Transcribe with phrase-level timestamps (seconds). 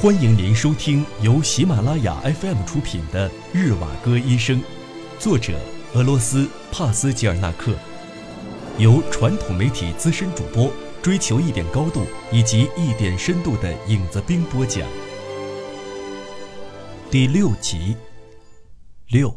[0.00, 4.62] 欢迎您收听由喜马拉雅 FM 出品的《日瓦戈医生》，
[5.18, 5.58] 作者
[5.92, 7.76] 俄罗斯帕斯吉尔纳克，
[8.78, 10.72] 由传统媒体资深主播
[11.02, 14.88] 追求一点高度以及一点深度的影子兵播讲。
[17.10, 17.96] 第六集，
[19.08, 19.36] 六，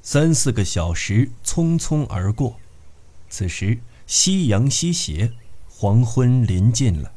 [0.00, 2.58] 三四个小时匆匆而过，
[3.28, 3.78] 此时
[4.08, 5.34] 夕阳西斜，
[5.68, 7.12] 黄昏临近了。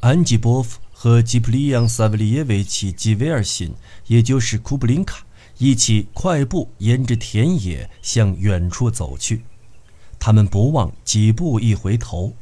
[0.00, 3.74] 安吉波夫和吉普利扬·萨维利耶维奇·吉维尔辛，
[4.06, 5.24] 也就是库布林卡，
[5.56, 9.42] 一起快步沿着田野向远处走去。
[10.18, 12.34] 他们不忘几步一回头，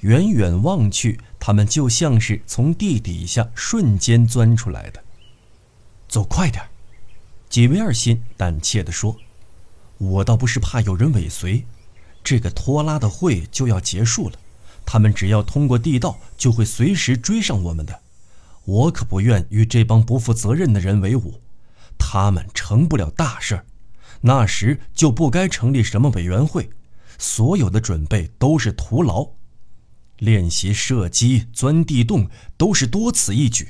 [0.00, 5.04] 远远望去，他们就像是从地底下瞬间钻出来的。
[6.08, 6.64] 走快点，
[7.50, 9.14] 吉维尔辛胆怯地说
[9.98, 11.64] ：“我倒不是怕有人尾随，
[12.24, 14.38] 这个拖拉的会就要结束了。”
[14.86, 18.02] 他们只要通过地道，就会随时追上我们的。
[18.64, 21.40] 我可不愿与这帮不负责任的人为伍，
[21.98, 23.66] 他们成不了大事儿，
[24.22, 26.70] 那时就不该成立什么委员会。
[27.18, 29.28] 所有的准备都是徒劳，
[30.18, 33.68] 练习射击、钻地洞都是多此一举。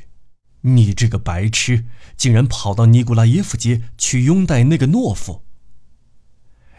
[0.62, 1.84] 你这个白痴，
[2.16, 5.42] 竟然跑到尼古拉耶夫街去拥戴那个懦夫！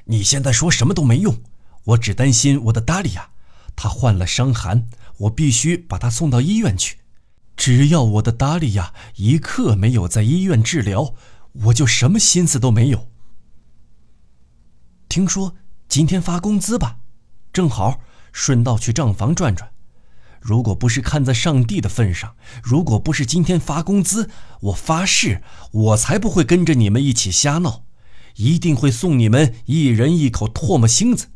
[0.06, 1.38] 你现在说什么都没用，
[1.84, 3.30] 我只担心我的达利亚。
[3.76, 4.88] 他患了伤寒，
[5.18, 7.00] 我必须把他送到医院去。
[7.58, 11.14] 只要我的达利亚一刻没有在医院治疗，
[11.54, 13.08] 我就什么心思都没有。
[15.08, 15.56] 听说
[15.88, 16.98] 今天发工资吧，
[17.54, 18.02] 正好
[18.34, 19.72] 顺道去账房转转。
[20.42, 27.86] 如果不是看在上帝的份上，如果不是今天发工资，我发誓，我才不会跟着你们一起瞎闹，
[28.36, 31.30] 一定会送你们一人一口唾沫星子。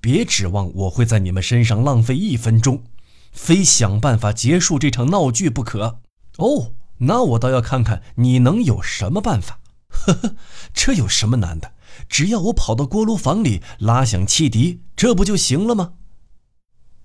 [0.00, 2.84] 别指望我会在你们身上浪费一分钟，
[3.32, 6.00] 非想办法结束这场闹剧不可。
[6.38, 9.60] 哦，那我倒要看看你能有什么办法。
[9.88, 10.36] 呵呵，
[10.74, 11.72] 这有什么难的？
[12.08, 15.94] 只要我跑到锅炉房里拉响汽笛，这不就行了吗？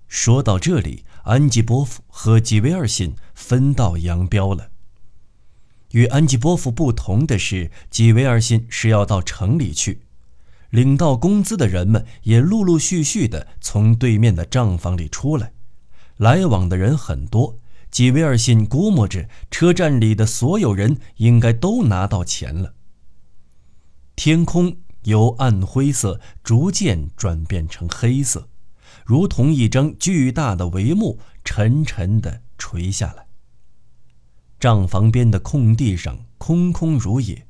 [0.06, 4.68] 说到这里，安吉波夫和吉维尔辛分道扬镳了。
[5.92, 10.02] 与安吉波夫不同的是，吉维尔辛是要到城里去。
[10.72, 15.52] 领到工资的人们也陆陆续续地从对面的账房里出来，
[16.16, 17.58] 来往的人很多。
[17.90, 22.72] 吉维尔信估摸着，车站里的所有人应该都拿到钱了。
[24.16, 28.48] 天空由暗灰色逐渐转变成黑色，
[29.04, 33.26] 如同一张巨大的帷幕沉沉地垂下来。
[34.58, 37.46] 账房边的空地上空空如也，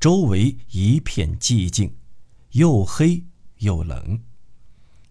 [0.00, 1.96] 周围一片寂静。
[2.52, 3.24] 又黑
[3.60, 4.20] 又冷，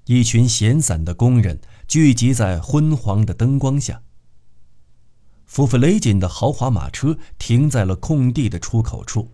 [0.06, 4.04] 一群闲散的工人聚集在昏黄的灯光下。
[5.48, 9.32] 弗弗雷金的豪华马车停在了空地的出口处，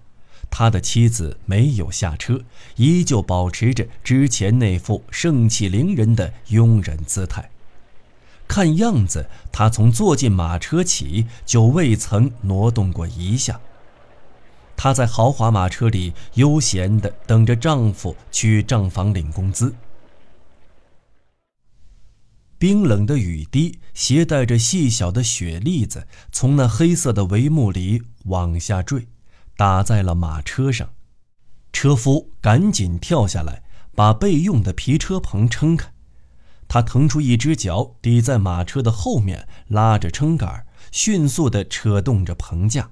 [0.49, 2.41] 他的妻子没有下车，
[2.77, 7.51] 依旧保持着之前那副盛气凌人的佣人姿态。
[8.47, 13.59] 看样子，他从坐进马车起就未曾挪动过一下。
[14.77, 19.73] 她在豪华马车里悠闲地等着丈夫去账房领工资。
[22.59, 29.07] 冰冷的雨滴携带着细小的雪粒子，从那黑色的帷幕里往下坠，
[29.55, 30.89] 打在了马车上。
[31.73, 33.61] 车夫赶紧跳下来，
[33.93, 35.91] 把备用的皮车棚撑开。
[36.67, 42.89] 他腾出一只脚抵在马车的后面，拉着撑杆，迅速地扯动着棚架。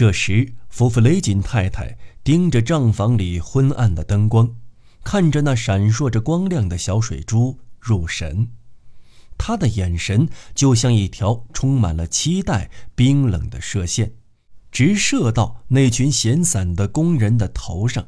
[0.00, 4.54] 这时，夫妇雷金太太盯着账房里昏暗的灯光，
[5.04, 8.48] 看着那闪烁着光亮的小水珠入神。
[9.36, 14.14] 她的眼神就像一条充满了期待、冰冷的射线，
[14.72, 18.06] 直射到那群闲散的工人的头上。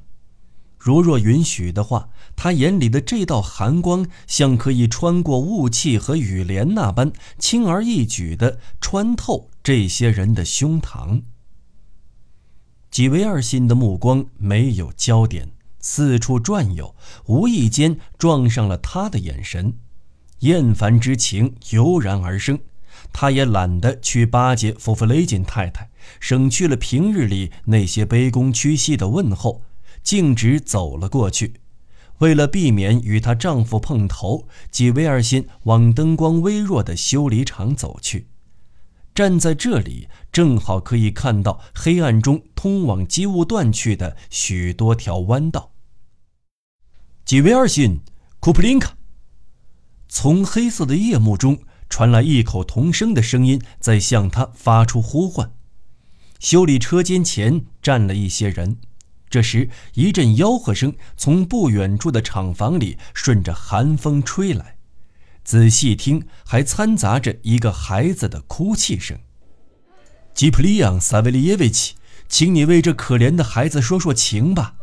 [0.79, 11.25] 如若允许的话，他眼里的这道寒光，像可以穿过雾气和雨帘那般，轻而易举地穿透这些人的胸膛。
[12.93, 15.51] 吉维尔辛的目光没有焦点，
[15.81, 16.95] 四处转悠，
[17.25, 19.73] 无意间撞上了他的眼神，
[20.41, 22.59] 厌烦之情油然而生。
[23.11, 25.89] 他也懒得去巴结弗弗雷金太太，
[26.21, 29.63] 省去了平日里那些卑躬屈膝的问候，
[30.03, 31.55] 径直走了过去。
[32.19, 38.27] 为了避免与她丈夫碰头，吉维尔辛往灯光微弱的修理厂走去。
[39.15, 45.73] 站在这里，正好可以看到黑暗中通往机务段去的许多条弯道。
[47.25, 48.01] 吉维尔辛，
[48.41, 48.97] 库普林卡，
[50.09, 55.53] 从黑色的夜幕中传来异口同声的声音在向他发出呼唤。
[56.41, 58.79] 修理车间前站了一些人，
[59.29, 64.79] 这时一阵吆喝声从不远处的厂房里顺着寒风吹来，
[65.45, 69.19] 仔细听还掺杂着一个孩子的哭泣声。
[70.35, 71.95] 吉普利昂·萨维利耶维奇，
[72.29, 74.75] 请你为这可怜的孩子说说情吧。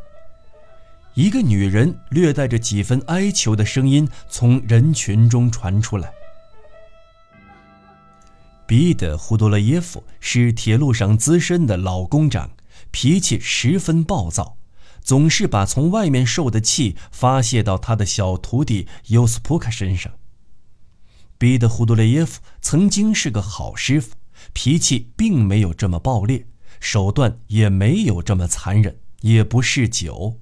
[1.16, 6.12] 一个女人略带着几分哀求的声音从人群中传出来。
[8.68, 12.52] 彼得·胡多勒耶夫是铁路上资深的老工长，
[12.92, 14.58] 脾气十分暴躁，
[15.02, 20.14] 总是把从外面受的气发泄到他的小徒弟尤斯普卡身上。
[21.40, 24.14] 彼得·胡多勒耶夫曾经是个好师傅，
[24.52, 26.46] 脾气并没有这么暴烈，
[26.82, 30.38] 手段也没有这么残忍，也不嗜酒。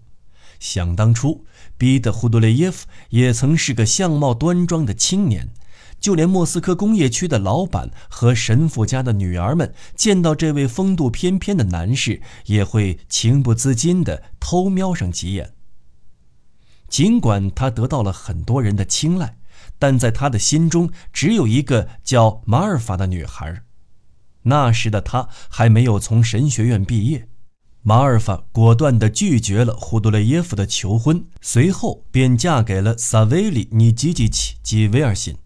[0.59, 1.45] 想当初，
[1.77, 5.53] 彼得·胡多勒耶夫也曾是个相貌端庄的青年。
[5.99, 15.53] 就连莫斯科工业区的老板和神父家的女儿们见到这位风度翩翩的男士，也会情不自禁地偷瞄上几眼。
[16.87, 19.37] 尽管他得到了很多人的青睐，
[19.79, 23.63] 但在他的心中只有一个叫马尔法的女孩。
[24.43, 27.27] 那时的他还没有从神学院毕业。
[27.83, 35.37] 马尔法果断地拒绝了胡多雷耶夫的求婚，随后便嫁给了萨维里尼基基奇及威尔辛。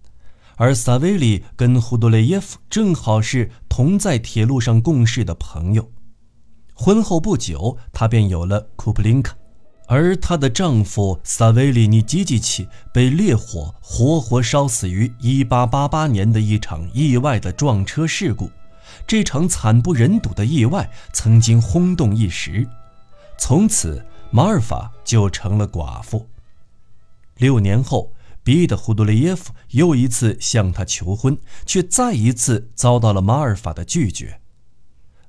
[0.55, 5.91] 而萨维里跟胡多雷耶夫正好是同在铁路上共事的朋友。
[6.73, 9.35] 婚后不久，她便有了库普林卡，
[9.91, 18.49] 而她的丈夫萨维里尼基基奇被烈火活活烧死于1888年的一场意外的撞车事故。
[19.05, 22.65] 这场惨不忍睹的意外曾经轰动一时，
[23.37, 26.25] 从此马尔法就成了寡妇。
[27.35, 28.13] 六年后。
[28.43, 34.41] 彼得·胡多列耶夫又一次向她求婚，却再一次遭到了马尔法的拒绝。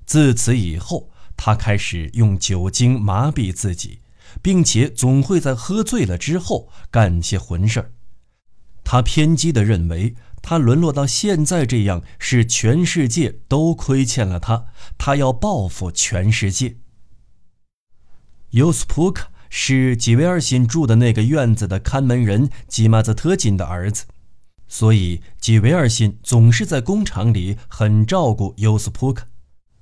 [0.06, 3.98] 自此以后，他开始用酒精麻痹自己，
[4.40, 7.92] 并且总会在喝醉了之后干些混事儿。
[8.84, 16.76] 他偏激地认为，他沦落到现在这样是全世界都亏欠了他，他要报复全世界。
[18.50, 19.28] 尤斯普克。
[19.54, 24.06] 是吉维尔辛住的那个院子的看门人吉马泽特金的儿子，
[24.66, 29.26] 所以吉维尔辛总是在工厂里很照顾尤斯普克，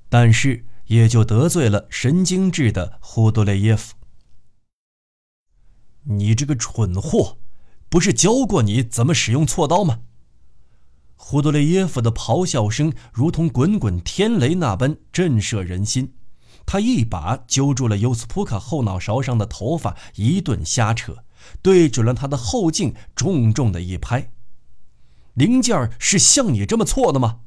[0.09, 3.95] 但是也就得罪了神经质的胡多雷耶夫。
[6.05, 7.37] 你这个蠢货，
[7.89, 10.01] 不是教过你怎么使用锉刀吗？
[11.17, 16.15] 胡多雷耶夫的咆哮声如同滚滚天雷那般震慑人心。
[16.65, 21.25] 他一把揪住了尤斯普卡后脑勺上的头发，一顿瞎扯，
[21.61, 24.31] 对准了他的后颈，重重的一拍。
[25.35, 27.41] 零件是像你这么错的吗？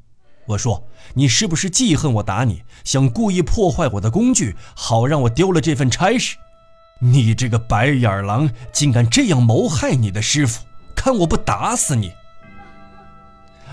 [0.48, 6.36] 我说，你是不是记恨我打你，想故意破坏我的工具，好让我丢了这份差事？
[7.04, 10.62] 你这个白眼狼，竟敢这样谋害你的师傅，
[10.94, 12.10] 看我不打死你！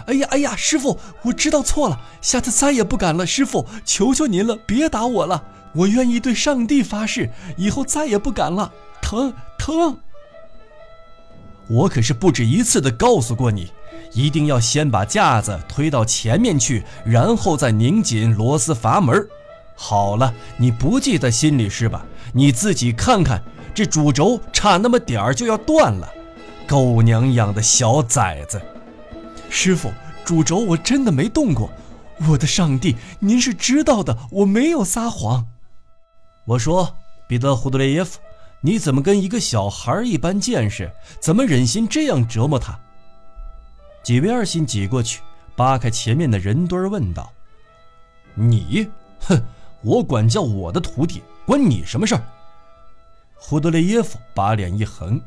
[0.07, 3.25] 哎呀哎呀，师傅，我知道错了，下次再也不敢了。
[3.25, 8.69] 师傅，求求您了，别打我了，我愿意对上帝发誓，以后再也不敢了。
[9.01, 9.97] 疼疼！
[11.69, 13.71] 我可是不止一次的告诉过你，
[14.11, 19.25] 一定要先把架子推到前面去，然后再拧紧螺丝阀门。
[19.73, 22.05] 好了，你不记在心里是吧？
[22.33, 23.41] 你自己看看，
[23.73, 26.09] 这主轴差那么点儿就要断了，
[26.67, 28.61] 狗娘养的小崽子！
[29.49, 29.91] 师傅，
[30.23, 31.69] 主轴我真的没动过，
[32.29, 35.45] 我的上帝，您是知道的，我没有撒谎。
[36.45, 36.95] 我说，
[37.27, 38.19] 彼得·胡德雷耶夫，
[38.61, 40.91] 你怎么跟一个小孩一般见识？
[41.19, 42.79] 怎么忍心这样折磨他？
[44.03, 45.21] 几位二心挤过去，
[45.55, 47.31] 扒开前面的人堆，问道
[48.33, 48.87] ：“你，
[49.19, 49.39] 哼，
[49.81, 52.23] 我管教我的徒弟，关你什么事儿？”
[53.35, 55.19] 胡德雷耶夫把脸一横：“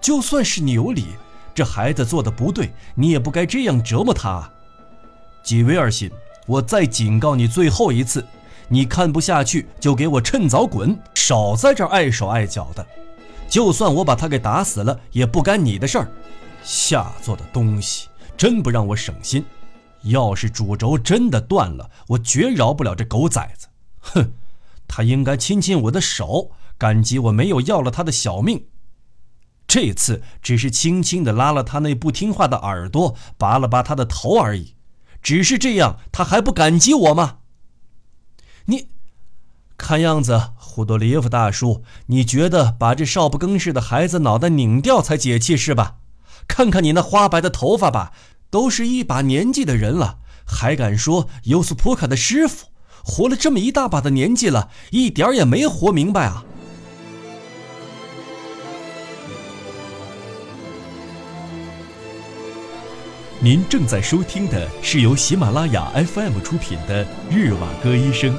[0.00, 1.06] 就算是你有理。”
[1.52, 4.28] 这孩子做的不对，你也不该这样折磨他。
[4.30, 4.52] 啊！
[5.42, 6.08] 吉维尔辛，
[6.46, 8.24] 我再警告你最后一次，
[8.68, 12.86] 你看不下去就给我趁早滚，少在这碍手碍脚的。
[13.48, 16.08] 就算我把他给打死了，也不干你的事儿。
[16.62, 19.44] 下作的东西，真不让我省心。
[20.02, 23.66] 要是主轴真的断了，我绝饶不了这狗崽子。
[24.00, 24.32] 哼，
[24.92, 28.66] 他应该亲亲我的手，感激我没有要了他的小命。
[29.68, 34.74] 这次只是轻轻地拉了他那不听话的耳朵，拔了拔他的头而已。
[35.22, 37.38] 只是这样，他还不感激我吗？
[38.64, 38.88] 你，
[39.78, 45.98] 看样子，胡多里耶夫大叔，你觉得把这少不更事的孩子脑袋拧掉才解气是吧？
[46.48, 48.12] 看看你那花白的头发吧，
[48.50, 52.66] 都是一把年纪的人了，还敢说尤斯普卡的师傅？
[53.04, 56.44] 活了这么一大把的年纪了，一点也没活明白啊！
[63.42, 68.34] 您正在收听的是由喜马拉雅 FM 出品的《日瓦戈医生》。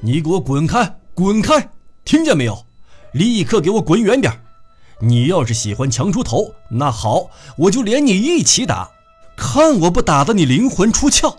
[0.00, 1.00] 你给我滚开！
[1.12, 1.68] 滚开！
[2.04, 2.64] 听见没有？
[3.12, 4.32] 立刻给我滚远点！
[5.00, 8.90] 你要是喜欢强出头，那好，我就连你一起打，
[9.36, 11.36] 看我不打得你灵魂出窍！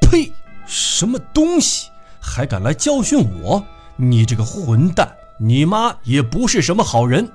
[0.00, 0.32] 呸！
[0.66, 1.90] 什么东西，
[2.20, 3.64] 还敢来教训我？
[3.96, 5.16] 你这个混蛋！
[5.38, 7.28] 你妈也不是什么好人。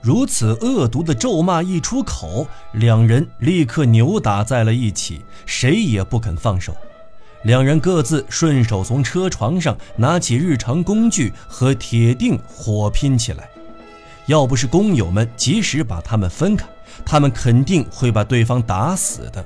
[0.00, 6.76] 如此恶毒的咒骂一出口，两人立刻扭打在了一起，谁也不肯放手。
[7.42, 13.48] 两人各自顺手从车床上拿起日常工具和铁锭，火拼起来。
[14.26, 16.66] 要不是工友们及时把他们分开，
[17.04, 19.44] 他们肯定会把对方打死的。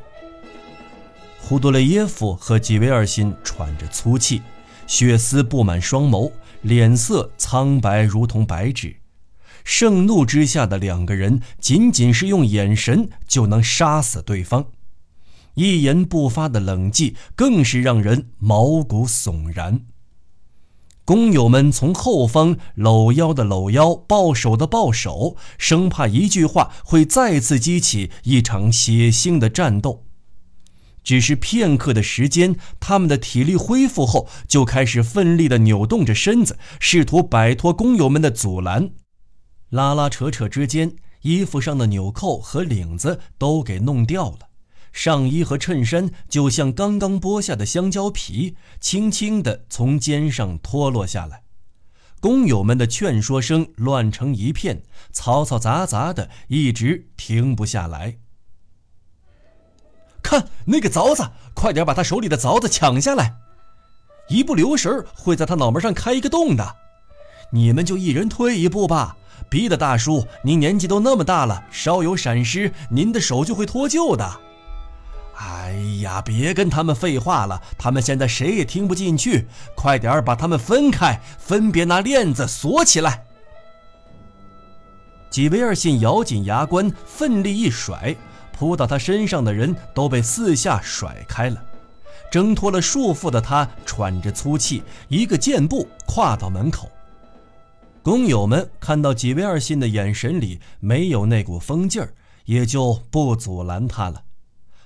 [1.39, 4.41] 胡多雷耶夫和吉维尔辛喘着粗气，
[4.87, 6.31] 血丝布满双眸。
[6.63, 8.95] 脸色苍白，如同白纸。
[9.65, 14.67] 盛怒之下的两个人，仅仅是用眼神就能杀死对方。
[15.55, 19.81] 一言不发的冷寂，更是让人毛骨悚然。
[21.11, 30.05] 工友们从后方搂腰的搂腰，抱手的抱手，生怕一句话会再次激起一场血腥的战斗。
[31.03, 38.91] 只是片刻的时间，他们的体力恢复后，就开始奋力地扭动着身子，试图摆脱工友们的阻拦。
[39.71, 44.50] 拉拉扯扯之间，衣服上的纽扣和领子都给弄掉了，
[44.93, 51.43] 上衣和衬衫就像刚刚剥下的香蕉皮，轻轻地从肩上脱落下来。
[52.21, 54.83] 工友们的劝说声乱成一片，
[55.13, 58.19] 嘈嘈杂杂的，一直停不下来。
[60.23, 63.37] 看那个凿子，快点把他手里的凿子抢下来！
[64.29, 66.77] 一不留神会在他脑门上开一个洞的。
[67.53, 69.17] 你们就一人退一步吧。
[69.49, 74.41] 逼得大叔，您年纪都那么大了，稍有闪失，您的手就会脱臼的。
[75.43, 79.47] 哎呀，别跟他们废话了，他们现在谁也听不进去。
[79.75, 83.25] 快点把他们分开，分别拿链子锁起来。
[85.31, 88.15] 几维尔信咬紧牙关，奋力一甩。
[88.53, 91.63] 扑到他身上的人都被四下甩开了，
[92.31, 96.91] 挣脱了束缚的他喘着粗气，一个箭步跨到门口。
[98.03, 102.13] 工友们看到几位二信的眼神里没有那股疯劲儿，
[102.45, 104.23] 也就不阻拦他了。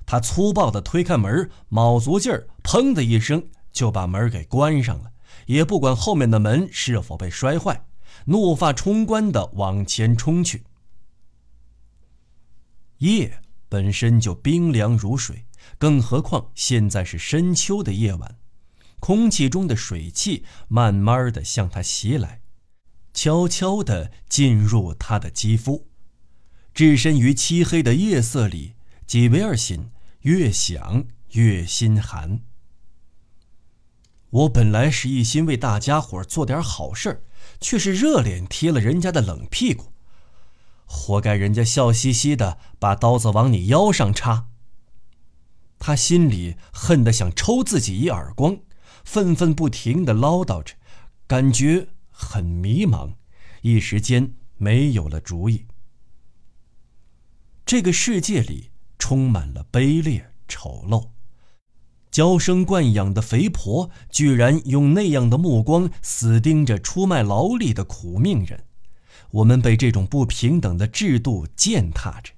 [0.07, 5.13] 他粗暴地推开门，卯足劲儿，砰的一声就把门给关上了，
[5.47, 7.87] 也不管后面的门是否被摔坏，
[8.27, 10.65] 怒发冲冠地往前冲去。
[12.99, 13.41] 夜。
[13.67, 15.47] 本身就冰凉如水，
[15.79, 18.39] 更何况现在是深秋的夜晚，
[19.01, 22.43] 空气中的水汽慢慢的向他袭来，
[23.13, 25.89] 悄悄地进入他的肌肤。
[26.73, 28.75] 置身于漆黑的夜色里，
[29.09, 29.91] 吉维尔心
[30.25, 32.41] 越想越心寒。
[34.31, 37.25] 我本来是一心为大家伙做点好事
[37.61, 39.93] 却是热脸贴了人家的冷屁股。
[40.87, 44.49] 活该人家笑嘻嘻的把刀子往你腰上插。
[45.79, 48.59] 他心里恨得想抽自己一耳光，
[49.05, 50.75] 愤愤不停的唠叨着，
[51.27, 53.17] 感觉很迷茫，
[53.61, 55.67] 一时间没有了主意。
[57.67, 58.71] 这个世界里
[59.07, 61.11] 充满了卑劣丑陋，
[62.11, 68.65] 娇生惯养的肥婆居然用那样的目光死盯着出卖劳力的苦命人。
[69.31, 72.33] 我们被这种不平等的制度践踏着。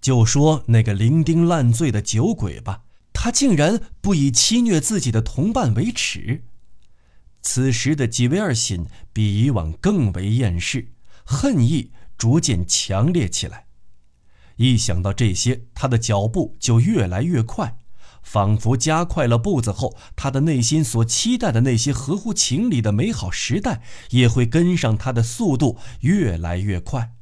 [0.00, 6.42] 就说那个伶仃烂醉的酒鬼吧，他竟然不以欺虐自己的同伴为耻。
[7.42, 10.88] 此时的吉维尔辛比以往更为厌世，
[11.24, 13.65] 恨意逐渐强烈起来。
[14.56, 17.78] 一想到这些，他的脚步就越来越快。
[18.22, 27.12] 仿佛加快了步子后，他的内心所期待的那些合乎情理的美好时代，也会跟上他的速度越来越快。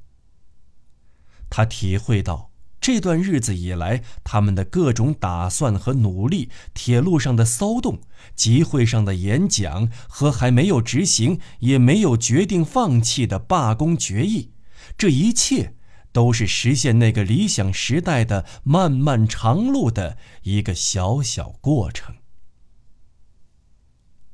[1.51, 2.51] 他体会到
[2.81, 8.01] 这段日子以来，他们的各种打算和努力，铁路上的骚动，
[8.35, 14.53] 集会上的演讲，和还没有执行也没有决定放弃的罢工决议，
[14.97, 15.75] 这一切。
[16.15, 22.15] 都是实现那个理想时代的漫漫长路的一个小小过程。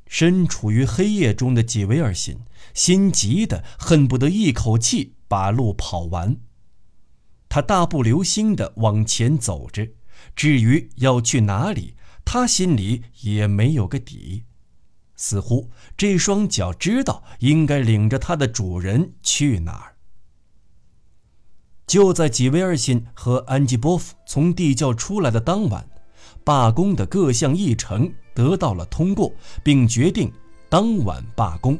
[0.06, 2.40] 身处于黑夜中的几维尔辛，
[2.74, 6.36] 心急的恨不得一口气把路跑完。
[7.48, 9.88] 他大步流星的往前走着，
[10.36, 11.94] 至于要去哪里，
[12.26, 14.44] 他心里也没有个底。
[15.16, 19.89] 似乎这双脚知道应该领着它的主人去哪儿。
[21.90, 25.84] 就在吉维尔辛和安吉波夫从地窖出来的当晚，
[26.44, 29.32] 罢工的各项议程得到了通过，
[29.64, 30.30] 并决定
[30.68, 31.76] 当晚罢工。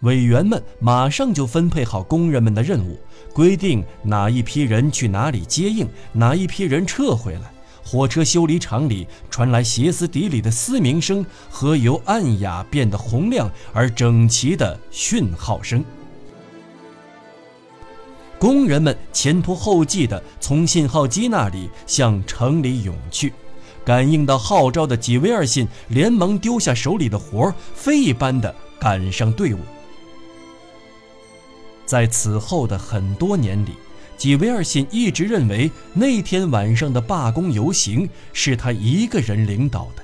[0.00, 3.00] 委员们马上就分配好工人们的任务，
[3.32, 7.50] 规定哪一批人去哪里接应，哪一批人撤回来。
[7.82, 15.82] 火车修理厂里传来歇斯底里的嘶鸣声和由暗哑变得洪亮而整齐的讯号声。
[18.38, 23.32] 工人们前仆后继地从信号机那里向城里涌去，
[23.84, 29.58] 感应到号召的几维尔信连忙丢下手里的活儿，飞一般的赶上队伍。
[31.84, 33.72] 在此后的很多年里。
[34.16, 40.02] 吉维尔信一直认为那天晚上的罢工游行是他一个人领导的。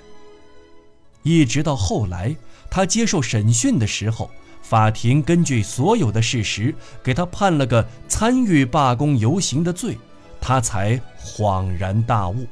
[1.25, 2.37] 一直到后来，
[2.71, 4.31] 他接受审讯的时候，
[4.75, 9.97] 法庭根据所有的事实给他判了个参与罢工游行的罪，
[10.41, 12.45] 他才恍然大悟。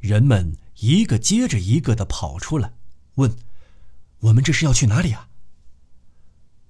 [0.00, 2.72] 人们一个接着一个的跑出来，
[3.16, 3.36] 问
[4.20, 5.28] ：“我们这是要去哪里啊？”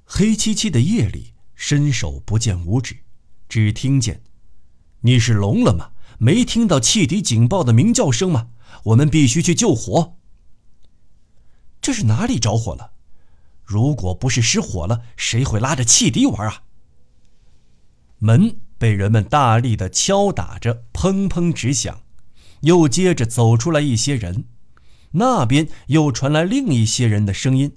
[0.04, 2.96] 黑漆漆的夜里，伸手不见五指，
[3.48, 4.20] 只听见
[5.02, 5.92] ：“你是聋了吗？
[6.18, 8.48] 没听到汽笛警报的鸣叫声吗？
[8.86, 10.16] 我们必须去救火。”
[11.84, 12.92] 这是哪里着火了？
[13.62, 16.62] 如果不是失火了，谁会拉着汽笛玩啊？
[18.20, 22.00] 门被人们大力的敲打着，砰砰直响。
[22.62, 24.46] 又接着走出来一些人，
[25.10, 27.76] 那边又传来另一些人的声音：“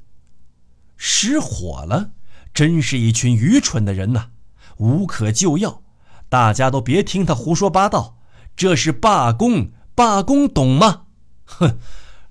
[0.96, 2.12] 失火了。”
[2.56, 4.30] 真是一群愚蠢的人呐！
[4.78, 5.84] 无可救药，
[6.30, 8.18] 大家都别听他胡说八道。
[8.56, 11.08] 这是罢工，罢工懂吗？
[11.44, 11.78] 哼，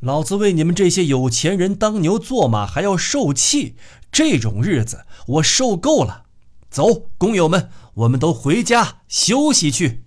[0.06, 3.74] 老子为你们这些有钱人当牛做马还要受气，
[4.12, 6.26] 这种日子我受够了。
[6.70, 10.04] 走，工友们，我们都回家休息去。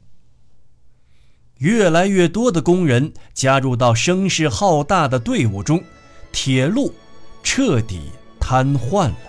[1.58, 5.84] 越来越多的工人加入到声势浩大的队伍中，
[6.32, 6.94] 铁路
[7.44, 8.04] 彻底
[8.40, 9.29] 瘫痪了。